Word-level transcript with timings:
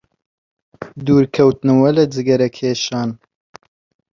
دوورکەوتنەوە 1.05 1.89
لە 1.97 2.03
جگەرەکێشان 2.15 3.09